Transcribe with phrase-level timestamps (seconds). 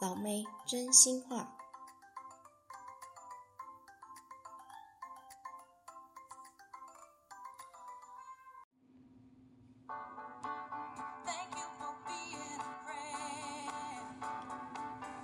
[0.00, 1.46] 老妹真心话。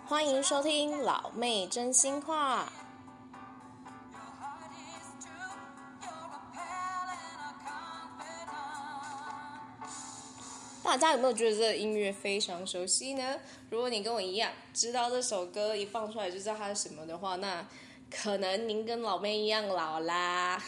[0.07, 2.71] 欢迎收听老妹真心话。
[10.97, 13.39] 大家有没有觉得这个音乐非常熟悉呢？
[13.69, 17.69] 如果你跟我一样知道这首歌一放出来就知道它是什么的话，那
[18.11, 20.59] 可能您跟老妹一样老啦。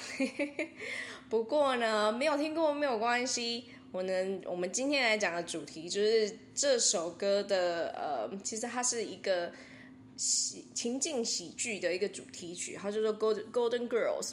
[1.30, 3.64] 不过呢，没有听过没有关系。
[3.90, 9.50] 我们，我们今天来讲的主题就是这首歌的，呃，其实它是一个
[10.18, 14.28] 喜情境喜剧的一个主题曲，它叫做《Golden Golden Girls》。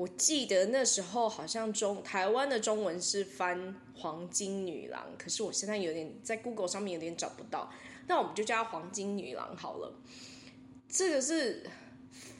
[0.00, 3.58] 我记得那时候好像中台湾的中文是翻
[3.94, 7.70] 《黄金女郎》，可是我现在有点在 Google 上面有点找不到，
[8.06, 9.92] 那我们就叫它《黄金女郎》好了。
[10.88, 11.68] 这个是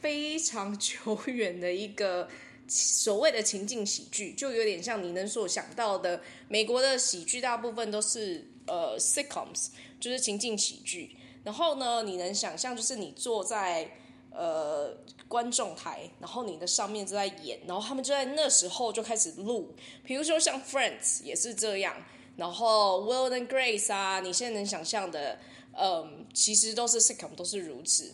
[0.01, 2.27] 非常久远的一个。
[2.73, 9.67] 所谓的情境喜剧，就有点像你能所想到的，美国的喜剧大部分都是呃 sitcoms，
[9.99, 11.17] 就是情境喜剧。
[11.43, 13.91] 然后呢，你能想象就是你坐在
[14.31, 14.95] 呃
[15.27, 21.95] 观众台，然后你的上面就在演，然后他们就在那时候就开始录，比如说像 Friends 也是这样，
[22.35, 25.37] 然后 Will and Grace 啊，你现在能想象的，
[25.73, 28.11] 嗯、其实都是 sitcom，都是如此。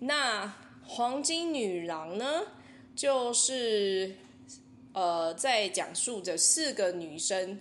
[0.00, 0.52] 那
[0.86, 2.42] 黄金女郎呢？
[2.96, 4.12] 就是，
[4.92, 7.60] 呃，在讲述着四个女生，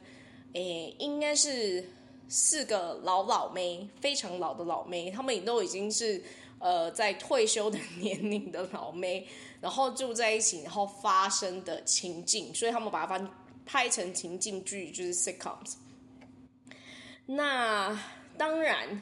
[0.53, 1.87] 诶，应该是
[2.27, 6.23] 四个老老妹，非常老的老妹，她们也都已经是
[6.59, 9.27] 呃在退休的年龄的老妹，
[9.61, 13.31] 然后住在一起，然后发生的情境，所以他们把它翻
[13.65, 15.75] 拍成情境剧，就是 sitcoms。
[17.25, 17.99] 那
[18.37, 19.01] 当然，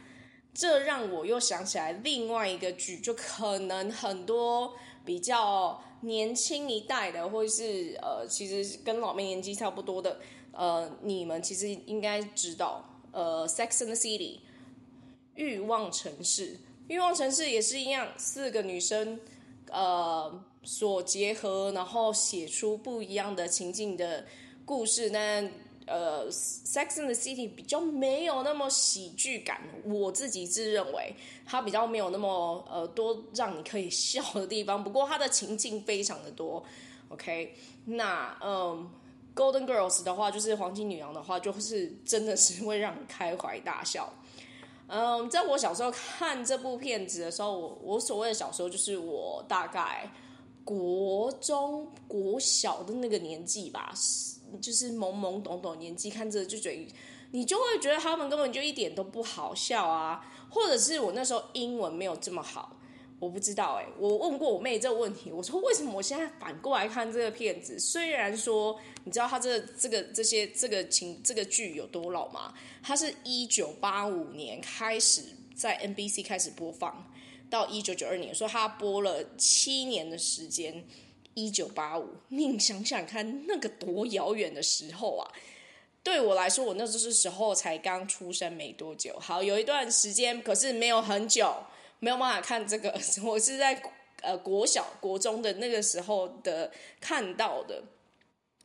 [0.53, 4.73] 这让我又想起来另外一个剧，就可能很多
[5.05, 5.81] 比较。
[6.01, 10.19] 年轻一代的，或是呃，其实跟老妹年纪差不多的，
[10.51, 14.37] 呃，你们其实应该知道，呃，《Sex and the City》
[15.33, 19.19] 欲望城市，欲望城市也是一样，四个女生
[19.71, 24.25] 呃所结合，然后写出不一样的情境的
[24.65, 25.51] 故事，但。
[25.87, 34.83] 呃，《Sex and the City》比较没有那么喜剧感，我自己自认为它比较没有那么呃多让你可以笑的地方。
[34.83, 36.65] 不过它的情境非常的多。
[37.09, 37.53] OK，
[37.85, 38.89] 那嗯，
[39.39, 44.11] 《Golden Girls》的话，就是黄金女郎的话，就是真的是会让你开怀大笑。
[44.87, 50.11] 嗯，在我小时候看这部片子的时候，我我所谓的小时候就是我大概
[50.63, 53.93] 国中国小的那个年纪吧。
[54.61, 56.87] 就是懵懵懂懂年纪看这就觉得，
[57.31, 62.77] 你就会觉得他们根本就一点都不好笑啊，或者是我那时候英文没有这么好，
[63.19, 67.79] 我不知道哎、我问过我妹这个问题，我说为什么我现在反过来看这个片子？
[67.79, 72.53] 虽然说你知道他这、这个这些这个情这个剧有多老吗？
[72.83, 75.23] 它是一九八五年开始
[75.55, 77.11] 在 NBC 开始播放，
[77.49, 80.85] 到一九九二年，说他播了七年的时间。
[81.37, 85.27] 一九八五，你想想看，那个多遥远的时候啊！
[86.01, 89.19] 对我来说，我那时时候才刚出生没多久。
[89.19, 91.53] 好，有一段时间，可是没有很久，
[91.99, 92.93] 没有办法看这个。
[93.23, 93.81] 我是在
[94.21, 97.83] 呃国小、国中的那个时候的看到的。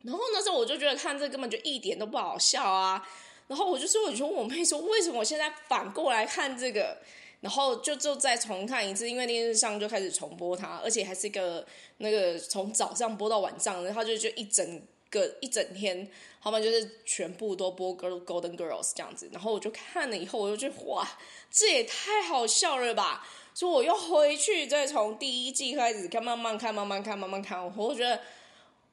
[0.03, 3.07] 然后那时候我就觉得看这根本就一点都不好笑啊！
[3.49, 6.97] 然后我就说，我就说我妹说，为什么我现在反过来看这个？
[7.41, 11.67] 然后就就再重看一次，因为电视上就开始重播它，而且还是一个
[11.99, 16.11] 那个从早上播到晚上，然后就就一整个一整天，
[16.41, 19.29] 他们就是全部都播《Girl Golden Girls》这样子。
[19.33, 21.07] 然后我就看了以后，我就觉得哇，
[21.51, 23.27] 这也太好笑了吧！
[23.53, 27.77] 所以我又回去再从第一季开始看，慢慢看，慢慢看，慢慢看。
[27.77, 28.21] 我觉得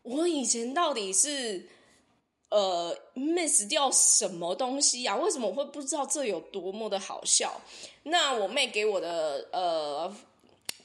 [0.02, 1.68] 我以前到底是。
[2.50, 5.18] 呃，miss 掉什么东西呀、啊？
[5.18, 7.60] 为什么我会不知道这有多么的好笑？
[8.04, 10.16] 那我妹给我的呃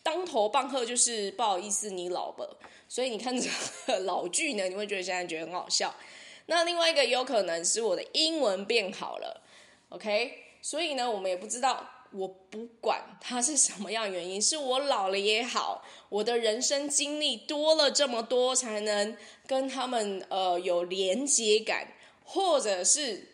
[0.02, 2.58] 当头棒喝就是不好意思，你老了。
[2.92, 3.48] 所以你看这
[3.86, 5.94] 个 老剧呢，你会觉得现在觉得很好笑。
[6.44, 9.42] 那另外一个有可能是我的英文变好了
[9.88, 10.30] ，OK？
[10.60, 11.88] 所以呢，我们也不知道。
[12.10, 19.16] 我不管它是什么样原因，是我老了也好，我的人生经历多了这么多，才能
[19.46, 23.28] 跟他们呃有连接感，或者是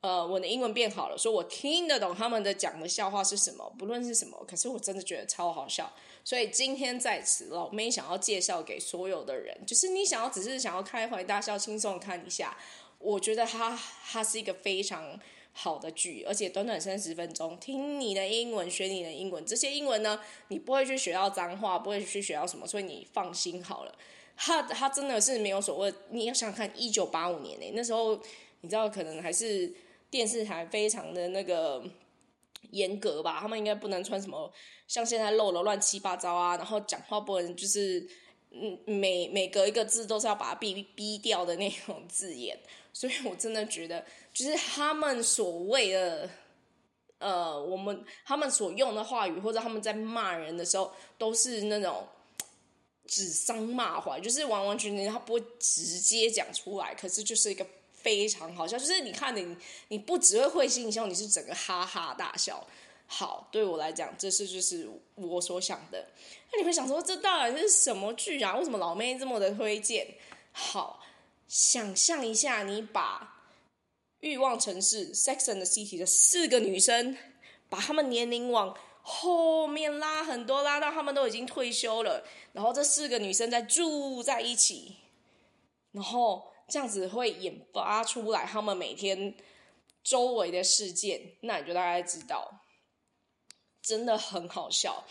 [0.00, 5.92] 呃我的英文变好了，说我听得懂他们的讲的笑话是什么，不论是什么，可是我真的觉得超好笑。
[6.24, 12.56] 所以今天在此，老妹想要介绍给所有的人，就是你想要只是想要开怀大笑、轻松看一下，
[12.98, 13.78] 我觉得它
[14.10, 15.18] 它是一个非常。
[15.54, 23.94] 好的剧，而且短短三十分钟，听你的英文，学你的英文，这些英文呢，你不会去学到脏话，不会去学到什么，所以你放心好了。
[24.34, 28.18] 他他真的是没有所谓，你要想想看，一九八五年呢，那时候
[28.62, 29.70] 你知道可能还是
[30.08, 31.84] 电视台非常的那个
[32.70, 34.52] 严格吧，他们应该不能穿什么
[34.86, 38.06] 像现在露的乱七八糟啊，然后讲话不能就是
[38.50, 42.58] 嗯每每隔一个字都是要把它哔哔掉的那种字眼，
[42.92, 44.04] 所以我真的觉得。
[44.32, 46.30] 就是他们所谓的，
[47.18, 52.06] 呃，我们他们所用的话语，或者他们在骂人的时候，都是那种
[53.06, 57.66] 指桑骂槐，就是完完全全他不会直接讲出来，可是就是一个
[58.02, 59.56] 非常好笑，就是你看你
[59.88, 62.66] 你不只会会心一笑，你是整个哈哈大笑。
[63.06, 66.06] 好，对我来讲，这是就是我所想的。
[66.52, 68.56] 那你会想说，这到底是什么剧啊？
[68.56, 70.06] 为什么老妹这么的推荐？
[70.52, 71.00] 好，
[71.46, 73.30] 想象一下，你把。
[74.20, 77.18] 欲望城市 Sex and the City 的四个女生，
[77.68, 78.72] 把她们年龄往
[79.02, 82.24] 后面拉很多，拉到她们都已经退休了。
[82.52, 84.94] 然后这四个女生在住在一起，
[85.90, 89.34] 然后这样子会引发出来他们每天
[90.02, 92.60] 周围的事件，那你就大概知道，
[93.82, 95.04] 真的很好笑。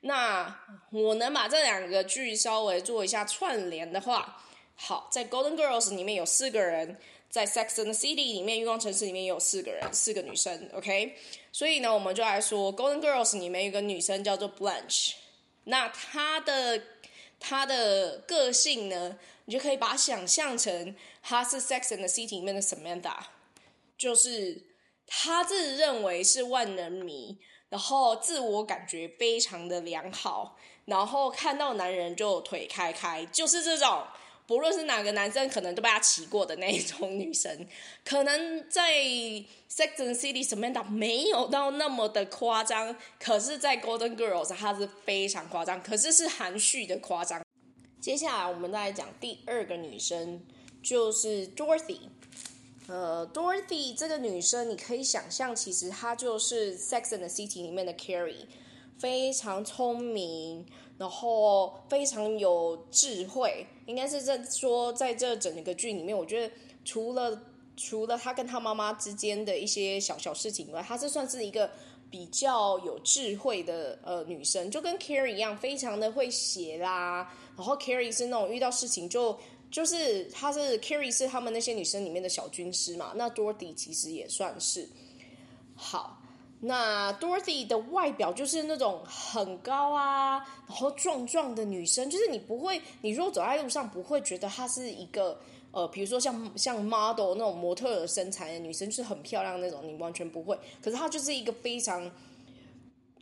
[0.00, 0.60] 那
[0.90, 4.42] 我能把这两个剧稍微做一下串联的话，
[4.74, 6.98] 好，在 Golden Girls 里面有四个人。
[7.28, 11.14] 在《Sex and the City》里面，欲望城市里面也有四个人，四个女生，OK。
[11.52, 15.14] 所以呢，我们就来说《Golden Girls》里面有一个女生叫做 Blanche。
[15.64, 16.80] 那她的
[17.48, 23.18] 他的个性呢，你就可以把它想象成他是《Sex and the City》里面的 Samantha，
[23.96, 24.60] 就是
[25.06, 27.38] 他自认为是万人迷，
[27.68, 30.56] 然后自我感觉非常的良好，
[30.86, 34.04] 然后看到男人就腿开开，就是这种。
[34.46, 37.66] 不论是哪个男生，可能都被他骑过的那一种女生，
[38.04, 38.94] 可能在
[39.68, 47.42] 《Sex and City》Samantha 没有到那么的夸张，可是，在《Golden Girls》她是非常夸张，可是是含蓄的夸张。
[48.00, 50.40] 接下来我们再来讲第二个女生，
[50.80, 51.98] 就是 Dorothy。
[52.86, 58.46] 呃，Dorothy 这个女生，你可以想象，其实她就是《Sex and City》里面的 Carrie，
[58.96, 60.64] 非常聪明。
[60.98, 66.54] 然后非常有智慧，应该是在说，在这整个剧里面，我觉得
[66.84, 67.38] 除了
[67.76, 71.70] 除了他跟他妈妈之间的一些小小事情以外，她是算是一个
[72.10, 77.30] 比较有智慧的呃女生，就跟 Carrie 一样，非常的会写啦。
[77.56, 79.38] 然后 Carrie 是那种遇到事情就
[79.70, 84.88] 就是她是 Carrie 是他们那些女生里面的小军师嘛，那 Dorothy 其实也算是
[85.74, 86.22] 好。
[86.60, 95.38] 那 Dorothy 的外表就是那种很高啊，然后壮壮的女生，就是你不会，你如果走在路上不会觉得她是一个
[95.70, 100.58] 呃，比如说像像 model 那种模特的身材的女生，就是很漂亮那种，你完全不会。
[100.82, 102.10] 可是她就是一个非常，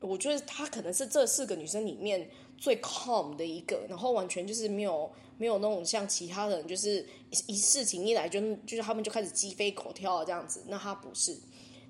[0.00, 7.04] 我觉得她可能是这四个女生里面最 calm 的一个，然后完全就是没有没有那种像其他人，就是
[7.48, 11.37] 一事情一来就就是他们就开始鸡飞狗跳这样子，那她不是。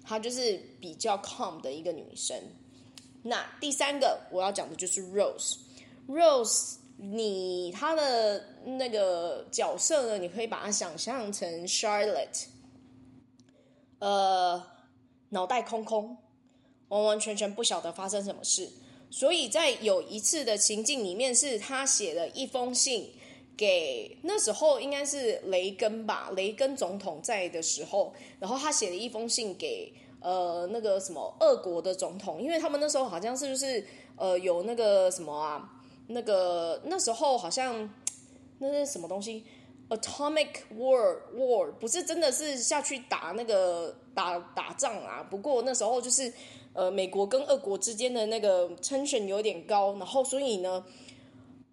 [0.05, 2.37] 她就是比较 calm 的一个女生。
[3.23, 5.57] 那第三个我要讲的就是 Rose。
[6.07, 12.45] Rose，你她的那个角色呢，你可以把它想象成 Charlotte。
[14.01, 14.63] 呃，
[15.31, 16.19] 脑袋空空，
[16.89, 18.71] 完完全全不晓得发生什么事。
[19.11, 23.11] 所以在有一次的情境里面，是她写了一封信
[23.57, 29.93] 给那时候应该是雷根吧，雷根总统在的时候，然后他写了一封信给
[30.25, 35.71] 呃那个什么俄国的总统，因为他们那时候好像是不是呃有那个什么啊，
[36.07, 37.89] 那个那时候好像
[38.59, 39.45] 那是什么东西
[39.91, 46.33] ，atomic war war 不是真的是下去打那个打打仗啊，不过那时候就是
[46.73, 50.85] 呃美国跟俄国之间的那个 tension 有点高，然后所以呢。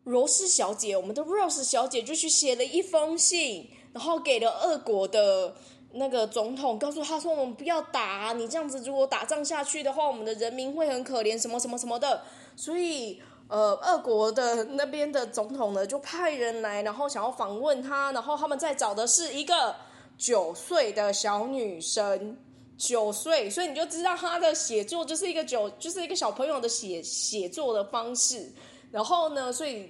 [0.03, 5.53] 罗斯小姐，我们的 Rose 小姐就去写了一封信，然后给了俄国的
[5.93, 12.21] 那个总统，告诉他说：“我们不要打，你这样子如果打仗下去的话，我们的人民会很可怜，什么什么什么的。”
[12.55, 19.75] 所以，呃，俄国的那边的总统呢，就派人来，然后想要访问他，然后他们在找的是一个
[20.17, 22.37] 九岁的小女生，
[22.77, 28.51] 九岁，所以你就知道他的写作就是一个九，就是一个小朋友的写写作的方式。
[28.91, 29.89] 然后呢，所以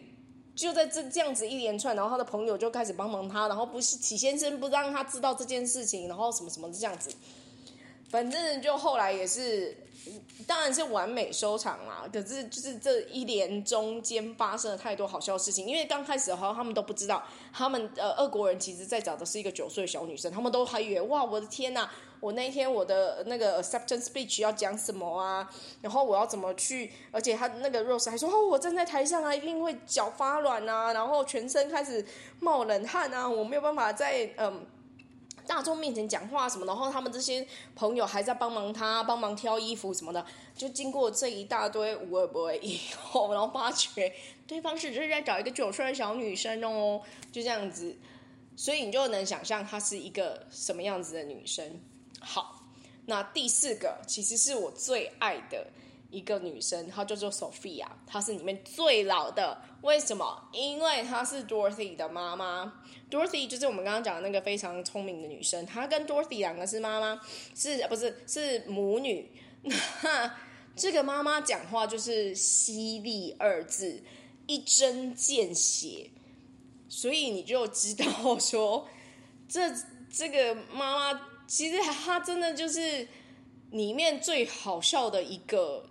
[0.62, 7.10] 就在这这样子一连串，然后他的朋友就开始帮忙他，然后不是起先生不让他知道这件事情，然后什么什么这样子。
[8.10, 9.76] 反正就后来也是，
[10.46, 12.06] 当然是完美收场啦。
[12.12, 21.90] 可是就是这一连中间发生了太多好笑的事情，因为刚开始的话他们都不知道，他们呃俄国人其实在找的是一个九岁小女生，他们都还以为哇，我的天呐，
[22.22, 25.52] 我那一天我的那个 acceptance speech 要讲什么啊？
[25.82, 26.90] 然后我要怎么去？
[27.12, 32.06] 而且他那个 Rose 还说哦，我站在台上啊，一定会脚发软啊，然后全身开始
[32.40, 34.66] 冒冷汗啊，我没有办法在嗯。
[35.48, 40.24] 大众面前讲话什么，然后他们这些朋友还在帮忙他，帮忙挑衣服什么的。
[40.56, 44.14] 就经过这一大堆无微不以后， 然后发觉
[44.48, 47.02] 对方是只是在找一个九岁的小女生哦，
[47.32, 47.98] 就这样子。
[48.56, 51.82] 所以你就能想象她是一个什么样子的女生。
[52.22, 52.64] 好，
[53.08, 55.68] 那第四个其实是我最爱的
[56.10, 59.62] 一个女生，她叫做 Sophia，她是里面最老的。
[59.82, 60.48] 为什么？
[60.54, 62.84] 因为她是 Dorothy 的妈妈。
[63.10, 67.20] Dorothy 就是我们刚刚讲的那个非常聪明的女生，她跟 Dorothy 两个是妈妈，
[67.56, 69.32] 是不是是母女？
[70.04, 70.34] 那
[70.76, 74.02] 这个妈妈讲话就是犀利二字，
[74.48, 76.10] 一针见血，
[76.88, 78.88] 所以你就知道说，
[79.50, 79.74] 这
[80.10, 83.06] 这个妈妈其实他真的就是
[83.72, 85.86] 里面最好笑的一个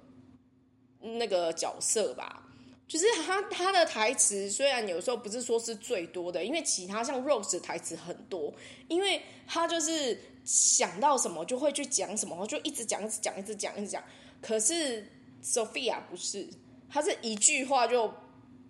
[1.03, 2.47] 那个角色吧。
[2.89, 8.51] 就是他他的台词虽然有时候不是说是最多的，因为其他像 Rose 的台词很多，
[8.89, 14.03] 因为他就是想到什么就会去讲什么，就一直讲一直讲一直讲一直讲。
[14.41, 15.07] 可是
[15.45, 16.49] Sophia 不是，
[16.89, 18.09] 他是一句话就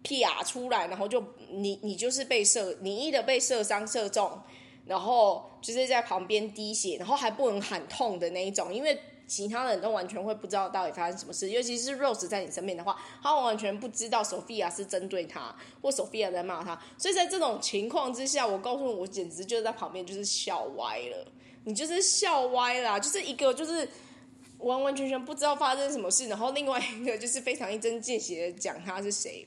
[0.02, 4.42] 啪出来，然后就你你就是被射，你一的被射伤射中，
[4.90, 9.00] 然后就是在旁边滴血，然后还不能喊痛的那一种，因为。
[9.30, 16.76] 其他人都完全会不知道到底发生什么事，尤其是 Rose 在你身边的话，他完全不知道 Sophia 是针对他，或 Sophia 在骂他。
[16.99, 21.32] 所以在这种情况之下，我告诉你，我简直就是在旁边就是笑歪了。
[21.62, 23.88] 你就是笑歪啦，就是一个就是
[24.59, 29.47] 完完全全不知道发生什么事，然后另外一个就是非常一针见血的讲他是谁。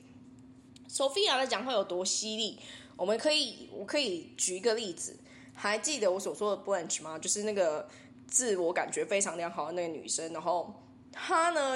[0.89, 2.57] Sophia 的讲话有多犀利？
[2.95, 5.17] 我们可以，我可以举一个例子，
[5.53, 7.17] 还记得我所说的 Blanche 吗？
[7.19, 7.87] 就是那个。
[8.25, 10.73] 自我感觉非常良好的那个女生，然后
[11.11, 11.75] 她呢，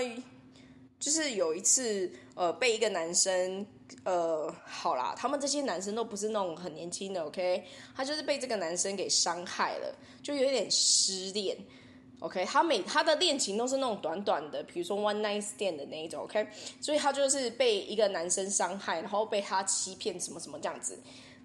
[0.99, 3.63] 就是有一次，呃，被一个男生，
[4.03, 7.63] 呃，好啦，他们这些男生都不是那种很年轻的，OK，
[7.95, 11.55] 她就是被这个男生给伤害了，就有点失恋
[12.21, 16.47] ，OK，她每她的恋情都是那种短短的，比如说 one night stand 的那一种，OK，
[16.81, 20.97] 所以她就是被一个男生伤害，然后被他欺骗什么什么这样子，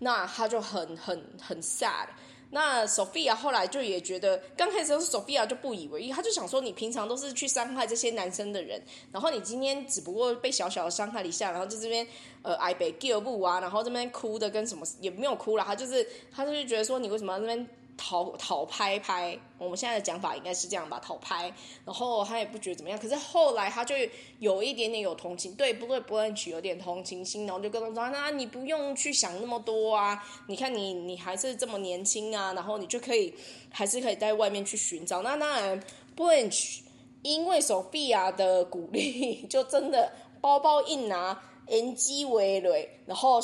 [0.02, 2.08] 那他就很很很 sad。
[2.50, 12.06] 那 Sophia 后来就也觉得，刚开始是 Sophia 就不以为意，他就想说，你平常都是去伤害这些男生的人，然后你今天只不过被小小的伤害了一下，然后在这边
[12.42, 17.66] 呃挨被叫不啊，然后这边哭的跟什么也没有哭了，他就是他就是觉得说，你为什么要这边？
[17.96, 21.52] 讨讨拍拍，我们现在的讲法应该是这样吧，讨拍。
[21.84, 23.94] 然后他也不觉得怎么样，可是后来他就
[24.40, 26.00] 有一点点有同情，对不对？
[26.00, 33.32] 不会取有点同情心，然后就跟他说：“那你不用去想那么多啊，你看你你还是这么年轻啊，然后你就可以
[33.70, 35.80] 还是可以在外面去寻找。”那当然
[36.16, 36.82] 不会取，
[37.22, 43.38] 因为 Sophia 的鼓励，就真的包包一拿，眼机为累，然后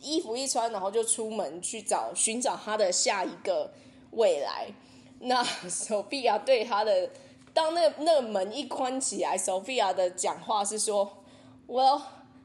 [0.00, 3.72] 衣服一穿，然后就出门去找寻找他的下一个。
[4.14, 4.68] 未来，
[5.20, 7.10] 那 Sophia 对他的，
[7.52, 11.24] 当那那个门一关起来，Sophia 的讲话是说
[11.66, 12.02] ：“Well,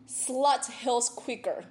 [0.08, 1.64] slut heals quicker。”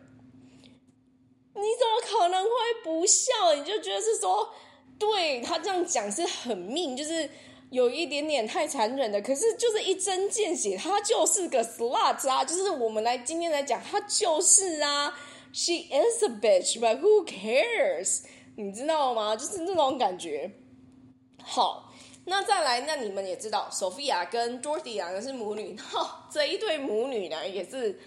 [1.55, 2.51] 你怎么可能会
[2.85, 3.55] 不笑？
[3.57, 4.49] 你就觉得是说，
[4.97, 7.29] 对他这样讲是很命，就是
[7.71, 9.21] 有一点点太残忍的。
[9.21, 12.45] 可是就是一针见血，他就是个 slut 啊！
[12.45, 15.19] 就是我们来今天来讲，他就是啊
[15.53, 18.21] ，She is a bitch, but who cares？
[18.61, 19.37] 你知道吗？
[19.37, 20.51] 就是那种感觉。
[21.41, 21.93] 好，
[22.25, 28.01] 那再来，那你们也知道，Sophia 跟 Dorothy 两个是母女， 哈，这一对母女呢也是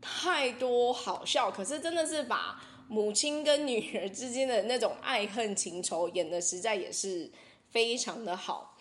[0.00, 1.50] 太多好笑。
[1.50, 7.30] 可是真的是把母亲跟女儿之间的那种爱恨情仇演得实在也是
[7.68, 8.78] 非常的好。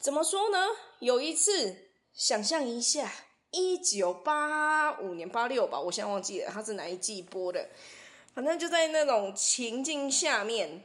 [0.00, 0.66] 怎么说呢？
[0.98, 3.08] 有一次，想象一下，
[3.52, 7.68] 一九八五年八六吧，我现在忘记了它是哪一季播的。
[8.36, 10.84] 反正就在那种情境下面，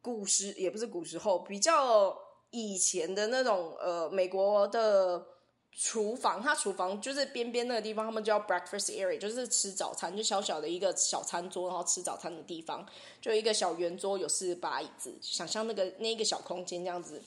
[0.00, 2.16] 古时也不是古时候，比较
[2.50, 5.26] 以前的那种呃，美国的
[5.72, 12.86] 厨房，它厨房就是边边那个地方，他们叫 breakfast area，就是吃早餐，就小小的一个小餐桌，然后吃早餐的地方，
[13.20, 17.20] 就一个小圆桌，有四把椅子，想象那个那一个小空间这样子。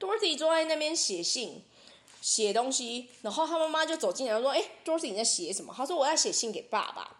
[0.00, 1.62] Dorothy 坐在那边写信，
[2.22, 7.15] 写东西，然后他妈妈就走进来说：“哎，Dorothy 你在写什么？”他说：“我在写信给爸爸。”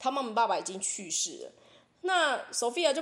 [0.00, 1.52] 他妈妈爸爸已经去世了，
[2.00, 3.00] 那 Sophia 就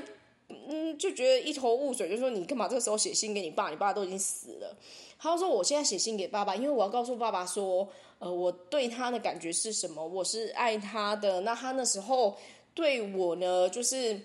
[0.49, 3.71] 嗯，就觉得一头雾水，就说你干嘛这个时候写信给你爸？
[3.71, 4.77] 你爸都已经死了。
[5.19, 7.89] 他说我现在写信给爸爸，因为我要告诉爸爸说，
[8.19, 11.41] 呃，我对他的感觉是什么，我是爱他的。
[11.43, 12.37] 那他那时候
[12.75, 14.19] 对我呢，就是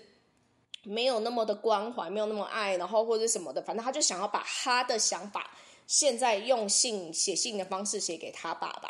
[0.82, 5.50] 没有那么的关怀，没有那么爱，然后或者什么的，反正他就想要把他的想法，
[5.86, 8.88] 现在用信写信的方式写给他爸爸。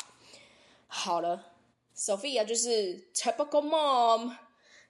[0.87, 1.43] 好了
[1.97, 4.31] ，Sophia 就是 typical mom，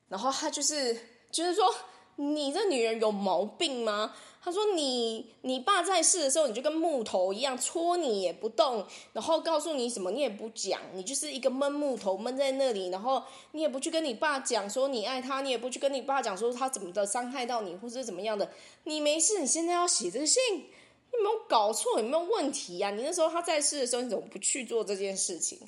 [0.08, 0.98] 然后他就是
[1.32, 1.74] 就是说。
[2.18, 4.16] 你这女人有毛病吗？
[4.42, 13.22] 他说你你爸在世的时候，你就跟木头一样，戳你也不动，然后告诉你什么你也不讲，你就是一个闷木头闷在那里，然后
[13.52, 18.50] 你也不去跟你爸讲说你爱他，你也不去跟你爸讲说他怎么的伤害到你，或者怎么样的，
[18.86, 22.00] 你没事，你现在要写这个信，你有没有搞错？
[22.00, 22.92] 有没有问题呀？
[22.92, 25.60] 你那时候他在世的时候，你怎么不去做这件事情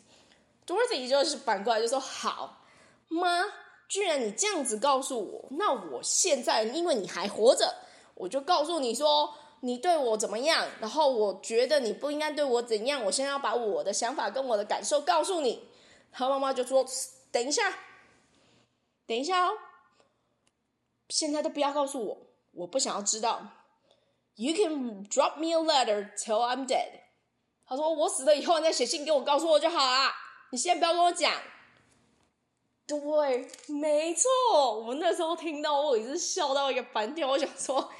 [0.67, 2.62] ？Dorothy 就是反过来就说好
[3.07, 3.45] 妈。
[3.89, 7.74] 居然你这样子告诉我，那我现在因为你还活着，
[8.15, 15.69] 我就告诉你说你对我怎么样，然后我觉得你不应该对我怎样，我现在要把我的想法跟我的感受告诉你。
[16.12, 16.86] 他妈妈就说
[17.31, 17.74] ：“等一下，
[19.05, 19.53] 等一下哦，
[21.07, 22.17] 现在都不要告诉我，
[22.51, 23.41] 我不想要知道。
[24.36, 26.89] You can drop me a letter till I'm dead。”
[27.65, 30.12] 他说：“我死了以后，你再写信给我，告诉我就好啊，
[30.51, 31.32] 你现在不要跟我讲。”
[32.88, 34.30] 对，没错，
[34.80, 37.27] 我那时候听到，我也是笑到一个翻掉。
[37.27, 37.92] 我想说，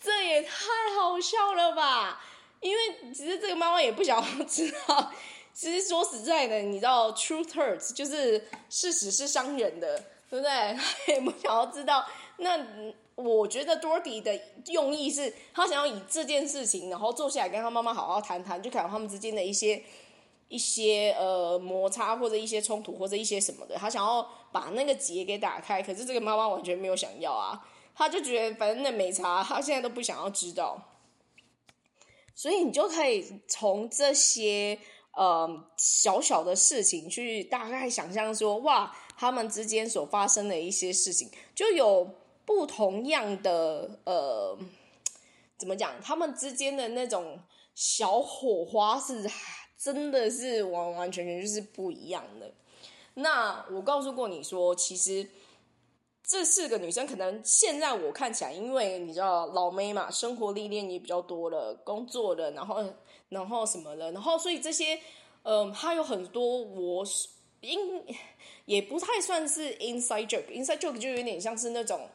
[0.00, 0.50] 这也太
[0.98, 2.24] 好笑了吧？
[2.60, 5.12] 因为其实这个妈妈也不想要知道。
[5.52, 10.50] 其实说实在的，你知道，truth hurts，就是事实是伤人的，对不对？
[10.74, 12.06] 她也不想要知道。
[12.38, 12.58] 那
[13.16, 19.84] 我觉得 Dorothy 的用意是，她想要以这件事情，然后坐下来跟她妈妈好好谈谈，就看他们之间的一些。
[20.50, 27.64] 一些呃摩擦或者一些冲突或者一些什么的，他想要把那个结给打开，可是这个妈妈完全没有想要啊，
[27.94, 30.76] 他就觉得反正那没差，他现在都不想要知道，
[32.34, 34.76] 所以你就可以从这些
[35.14, 42.12] 呃小小的事情去大概想象说，哇，他们之间所发生的一些事情，就有
[42.44, 44.58] 不同样的呃，
[45.56, 47.38] 怎么讲，他们之间的那种
[47.76, 49.30] 小火花是。
[49.82, 52.52] 真的是完完全全就是不一样的。
[53.14, 55.26] 那我告诉过你说，其实
[56.22, 62.84] 这四个女生可能现在我看起来，因为你知道老妹嘛，生活历练也比较多了，工作的，然后
[63.30, 64.94] 然后什么的，然后所以这些，
[65.44, 67.02] 嗯、呃，还有很多我
[67.62, 68.04] 应
[68.66, 72.06] 也不太算是 inside joke，inside joke 就有点像是那种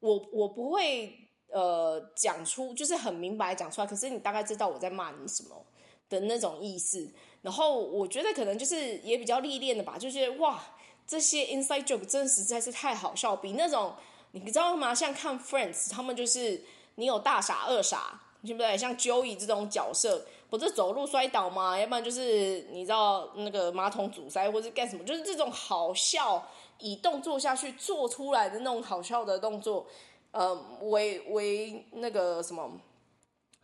[0.00, 1.16] 我我不会
[1.52, 5.64] 呃讲出，就是很明白讲出来，可是你大概知道我在骂你什么。
[6.08, 7.10] 的那种意思，
[7.42, 10.62] 然后我觉得可能就是也比较历练的吧，就觉得哇，
[11.06, 13.94] 这些 inside joke 真的实在是太好笑，比那种
[14.32, 14.94] 你知道吗？
[14.94, 16.62] 像看 Friends，他们就是
[16.96, 18.76] 你有大傻二傻，对不对？
[18.76, 21.78] 像 Joey 这种角色，不是走路摔倒吗？
[21.78, 29.86] 要不然就是你知道那个马桶阻塞，或者干什么，就是这种好笑以动作下去做出来的那种好笑的动作，
[30.30, 32.80] 呃，为为那个什么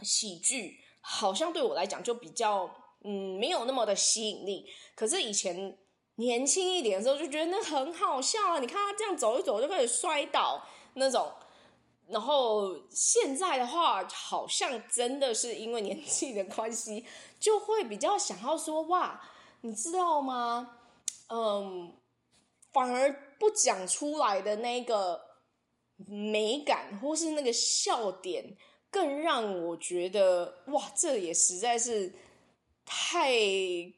[0.02, 0.78] 喜剧。
[1.06, 2.68] 好像对我来讲就比较
[3.04, 5.76] 嗯，没有那么的吸引力，可是以前
[6.14, 8.58] 年轻一点的时候就觉得那很好笑啊！
[8.58, 11.30] 你看他这样走一走就开始摔倒那种，
[12.08, 17.04] 然后现在的话好像真的是因为年纪的关系，
[17.38, 19.20] 就会比较想要说哇，
[19.60, 20.78] 你知道吗？
[21.28, 21.92] 嗯，
[22.72, 25.20] 反而不讲出来的那个
[26.06, 28.56] 美感或是那个笑点。
[28.94, 32.12] 更让我觉得哇，这也实在是
[32.86, 33.32] 太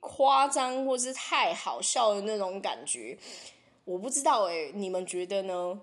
[0.00, 3.18] 夸张，或是太好笑的那种感觉。
[3.84, 5.78] 我不知道诶，你们觉得呢？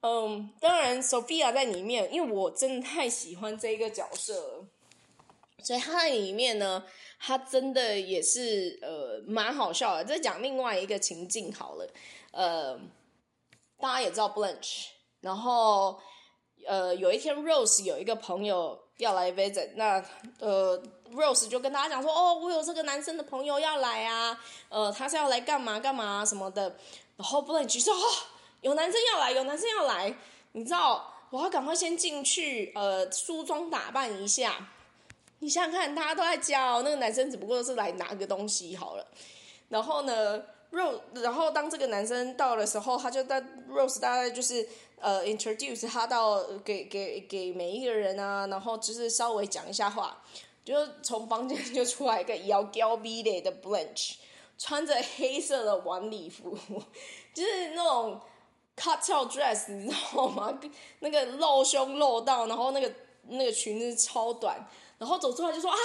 [0.00, 4.66] 嗯，当然，Sophia 在里面，因为我真的太喜欢这一个角色了，
[5.62, 6.84] 所以她在里面呢，
[7.20, 10.04] 她真的也是呃蛮好笑的。
[10.04, 11.88] 再讲另外一个情境好了，
[12.32, 12.76] 呃，
[13.78, 14.86] 大家也知道 Blanche，
[15.20, 16.00] 然后。
[16.66, 20.04] 呃，有一天，Rose 有一个朋友要来 visit，那
[20.38, 20.80] 呃
[21.12, 26.76] ，Rose 就跟大家讲说，哦，我有这个男生的朋友要来啊，呃，他是要来干嘛干嘛什么的。
[27.16, 27.94] 然后 Blanche 说，
[28.62, 30.14] 有男生要来，有男生要来，
[30.52, 34.68] 你知道，我要赶快先进去，呃，梳妆打扮一下。
[35.40, 39.06] 你想想看，大家都在教那个男生，只不过是来拿个东西好了。
[39.68, 40.42] 然后呢
[40.74, 44.68] ，Rose，然后当这个男生到的时候，他就在 Rose 大概就是。
[45.00, 50.22] 呃，introduce 他到给给给每一个人啊，然后就是稍微讲一下话，
[50.64, 54.14] 就从房间就出来一个妖娇美丽的 Blanche，
[54.56, 56.56] 穿着黑色的晚礼服，
[57.34, 58.18] 就是那种
[58.78, 60.58] cutout dress，你知道吗？
[61.00, 62.90] 那个露胸露到，然后那个
[63.28, 65.76] 那个裙子超短，然后走出来就说啊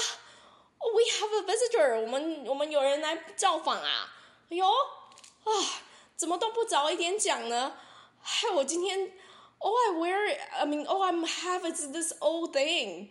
[0.79, 4.13] ，We have a visitor，我们我们有人来造访啊！
[4.49, 5.49] 哎呦啊，
[6.15, 7.73] 怎么都不早一点讲呢？
[8.21, 8.99] 害我今天
[9.59, 13.09] ，all I wear，I mean, all I'm have this old thing。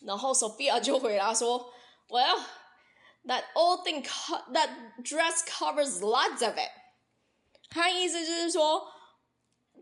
[0.00, 1.72] 然后 Sophia 就回答说
[2.08, 4.70] ，Well，that old thing，that
[5.04, 6.70] dress covers lots of it。
[7.68, 8.88] 他意思就是说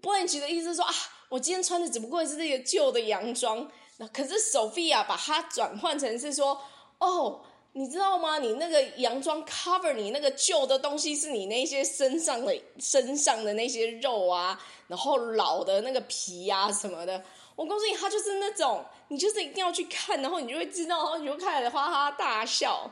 [0.03, 0.93] ，Blanche 的意思是说啊，
[1.29, 3.71] 我今天穿的只不过是这个旧的洋装。
[3.99, 6.61] 那可是 Sophia 把它转换成是说，
[6.99, 7.45] 哦，
[7.77, 8.39] 你知道吗？
[8.39, 17.21] 你那个洋装 cover 你那个旧的东西，是你那些身上的身上的那些肉啊，然后老的那个皮啊什么的。
[17.57, 22.89] 我告诉你，他就是那种，你就是一定要去看，然后你就会知道，然后你就开始哈哈大笑。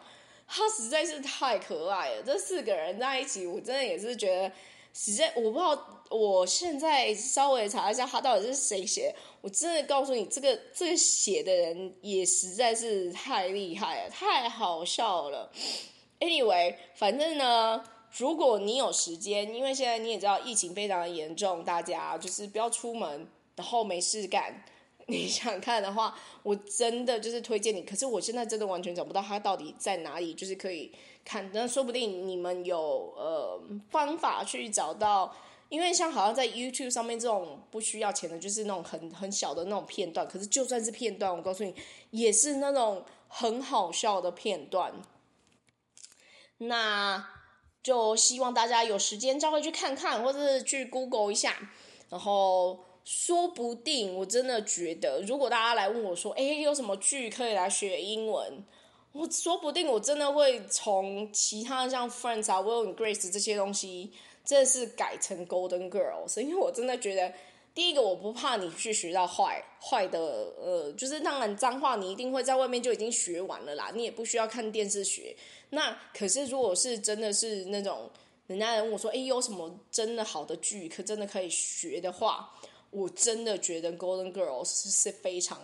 [0.49, 4.53] 他实在是太可爱了，这四个人在一起，我真的也是觉得。
[4.95, 9.15] 实在我不知道，我现在稍微查一下他到底是谁写。
[9.43, 15.53] 我真的告诉你，这个这个写的人也实在是太厉害了，太好笑了。
[16.21, 17.85] Anyway，反正呢，
[18.17, 23.27] 如果你有时间，因为现在你也知道疫情非常的严重，大家就是不要出门，
[23.57, 24.65] 然后没事干。
[25.09, 27.83] 你想看的话，我真的就是推荐你。
[27.83, 30.93] 可是我现在真的完全找不到他到底在哪里，就是可以。
[31.25, 35.35] 看，那说不定你们有呃方法去找到，
[35.73, 40.29] 因为像好像在 YouTube 上面这种不需要钱的，就是那种很很小的那种片段。
[40.29, 41.75] 可是就算是片段，我告诉你，
[42.11, 44.93] 也是那种很好笑的片段。
[46.59, 47.27] 那
[47.83, 51.57] 就希望大家有时间稍微去看看，或者是去 Google 一下。
[52.11, 58.63] 然后说不定我真的觉得，如果大家来问我说，哎，有什么剧可以来学英文？
[59.13, 64.13] 我说不定我真的会从其他像 Friends 啊、Will and Grace 这些东西，
[64.45, 67.33] 这是改成 Golden Girls，因为我真的觉得，
[67.75, 70.19] 第一个我不怕你去学到坏坏的，
[70.61, 75.37] 呃，就是当然脏话你一定会在外面就已经学完了啦，你也不需要看电视学。
[75.71, 78.11] 那可是如果是真的是那种
[78.49, 82.53] 人家问我说，哎，有什么真的好的剧可真的可以学的话，
[82.91, 85.59] 我真的觉得 Golden Girls 是非常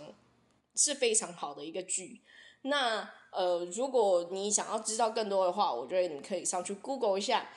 [0.76, 2.20] 是非常好的一个剧。
[2.62, 7.48] 那呃，如果你想要知道更多的话，我觉得你可以上去 Google 一下。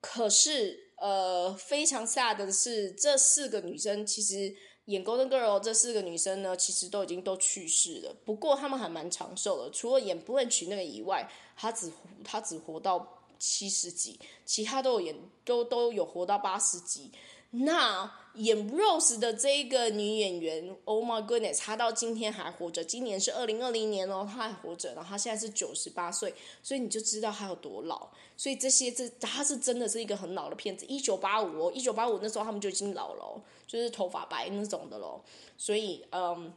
[0.00, 4.54] 可是呃，非常 sad 的是，这四个女生其实
[4.86, 8.16] 演 Golden Girl 这四个女生呢，其实都已经都去世了。
[8.24, 11.92] 不过她们还蛮长寿的，除了演不问娶那个以外，她只
[12.24, 17.12] 她只活到七十几，其他都有演都都有活到八十几。
[17.50, 22.84] 那演 Rose 的这一个女演员，Oh my goodness，她到今天还活着。
[22.84, 28.10] 今年是二零二零年哦，她还活着，然后她现在是九十八岁，所以你就知道她有多老。
[28.36, 35.24] 所以这些这她是真的是一个很老的片子，一九八五哦，一九八五那时候他们就已经老了，就是头发白那种的咯。
[35.56, 36.52] 所以嗯，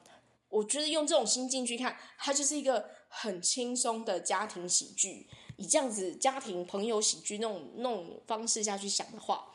[0.49, 9.47] 我觉得用这种心境去看，它就是一个很轻松的家庭喜剧，以这样子家庭朋友喜剧那种那种方式下去想的话。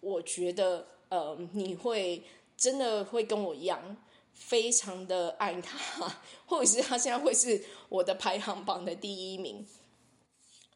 [0.00, 2.24] 我觉得，呃，你会
[2.56, 3.96] 真的会跟我一样，
[4.34, 5.78] 非常的爱他，
[6.46, 9.66] 或者是他现在会是我的排行榜的第一名。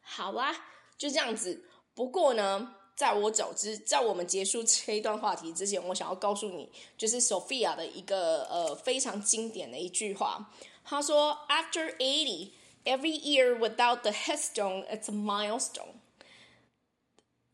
[0.01, 0.55] 好啦，
[0.97, 1.63] 就这样子。
[1.93, 10.51] 不过呢，在我早知，在我们结束这一段话题之前，我想要告诉你，就是 Sophia 的一个呃非常经典的一句话。
[10.83, 12.51] 他说：“After eighty,
[12.83, 15.95] every year without the headstone, it's a milestone。”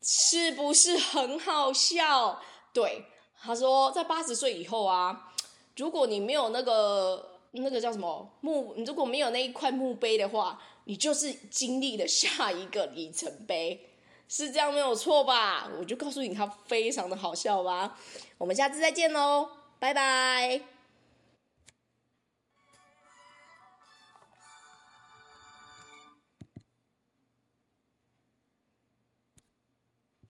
[0.02, 2.40] 是不是很好笑？
[2.72, 3.04] 对，
[3.40, 5.32] 他说在八十岁以后啊，
[5.76, 13.90] 如果你没有那个那个叫什么墓，你如果没有那一块墓碑的话，你就是经历了下一个里程碑，
[14.28, 15.70] 是这样没有错吧？
[15.78, 17.96] 我就告诉你，他非常的好笑吧。
[18.38, 20.71] 我们下次再见喽，拜拜。